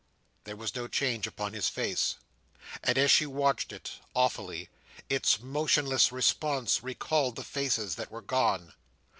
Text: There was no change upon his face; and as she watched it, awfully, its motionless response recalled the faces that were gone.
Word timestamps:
There 0.45 0.55
was 0.55 0.73
no 0.73 0.87
change 0.87 1.27
upon 1.27 1.53
his 1.53 1.69
face; 1.69 2.15
and 2.83 2.97
as 2.97 3.11
she 3.11 3.27
watched 3.27 3.71
it, 3.71 3.99
awfully, 4.15 4.67
its 5.09 5.39
motionless 5.39 6.11
response 6.11 6.81
recalled 6.81 7.35
the 7.35 7.43
faces 7.43 7.93
that 7.97 8.09
were 8.09 8.23
gone. 8.23 8.73